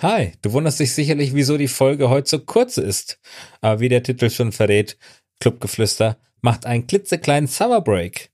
[0.00, 3.18] Hi, du wunderst dich sicherlich, wieso die Folge heute so kurz ist.
[3.60, 4.96] Aber wie der Titel schon verrät,
[5.40, 8.30] Clubgeflüster macht einen klitzekleinen Summer Break.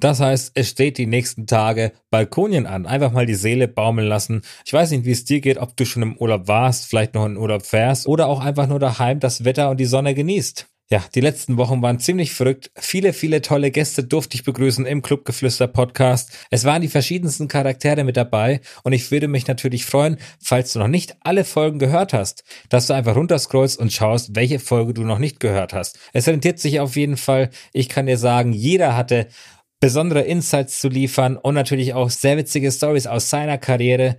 [0.00, 2.86] Das heißt, es steht die nächsten Tage Balkonien an.
[2.86, 4.40] Einfach mal die Seele baumeln lassen.
[4.64, 7.26] Ich weiß nicht, wie es dir geht, ob du schon im Urlaub warst, vielleicht noch
[7.26, 10.66] in Urlaub fährst oder auch einfach nur daheim das Wetter und die Sonne genießt.
[10.88, 12.70] Ja, die letzten Wochen waren ziemlich verrückt.
[12.76, 16.30] Viele, viele tolle Gäste durfte ich begrüßen im Clubgeflüster Podcast.
[16.52, 20.78] Es waren die verschiedensten Charaktere mit dabei und ich würde mich natürlich freuen, falls du
[20.78, 25.02] noch nicht alle Folgen gehört hast, dass du einfach runterscrollst und schaust, welche Folge du
[25.02, 25.98] noch nicht gehört hast.
[26.12, 27.50] Es rentiert sich auf jeden Fall.
[27.72, 29.26] Ich kann dir sagen, jeder hatte
[29.80, 34.18] besondere Insights zu liefern und natürlich auch sehr witzige Stories aus seiner Karriere.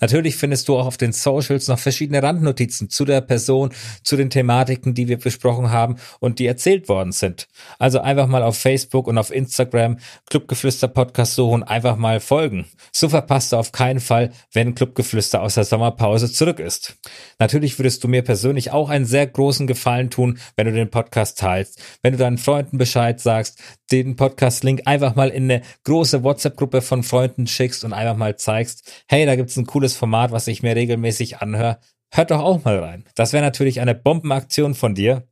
[0.00, 3.70] Natürlich findest du auch auf den Socials noch verschiedene Randnotizen zu der Person,
[4.02, 7.48] zu den Thematiken, die wir besprochen haben und die erzählt worden sind.
[7.78, 9.98] Also einfach mal auf Facebook und auf Instagram
[10.30, 12.66] Clubgeflüster Podcast suchen, einfach mal folgen.
[12.92, 16.96] So verpasst du auf keinen Fall, wenn Clubgeflüster aus der Sommerpause zurück ist.
[17.38, 21.38] Natürlich würdest du mir persönlich auch einen sehr großen Gefallen tun, wenn du den Podcast
[21.38, 26.82] teilst, wenn du deinen Freunden Bescheid sagst, den Podcast-Link einfach mal in eine große WhatsApp-Gruppe
[26.82, 30.62] von Freunden schickst und einfach mal zeigst, hey, da gibt's ein cooles Format, was ich
[30.62, 31.78] mir regelmäßig anhöre.
[32.12, 33.04] Hört doch auch mal rein.
[33.14, 35.26] Das wäre natürlich eine Bombenaktion von dir.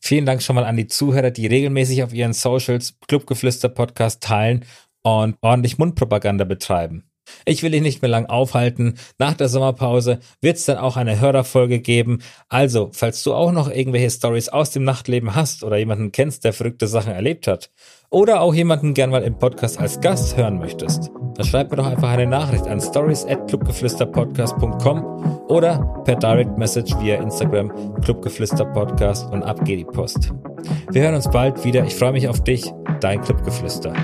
[0.00, 4.64] Vielen Dank schon mal an die Zuhörer, die regelmäßig auf ihren Socials Clubgeflüster Podcast teilen
[5.02, 7.11] und ordentlich Mundpropaganda betreiben.
[7.44, 8.98] Ich will dich nicht mehr lang aufhalten.
[9.18, 12.22] Nach der Sommerpause wird es dann auch eine Hörerfolge geben.
[12.48, 16.52] Also, falls du auch noch irgendwelche Stories aus dem Nachtleben hast oder jemanden kennst, der
[16.52, 17.70] verrückte Sachen erlebt hat
[18.10, 21.86] oder auch jemanden gern mal im Podcast als Gast hören möchtest, dann schreib mir doch
[21.86, 29.42] einfach eine Nachricht an stories at clubgeflüsterpodcast.com oder per Direct Message via Instagram clubgeflüsterpodcast und
[29.42, 30.32] ab geht die Post.
[30.90, 31.84] Wir hören uns bald wieder.
[31.84, 33.94] Ich freue mich auf dich, dein Clubgeflüster.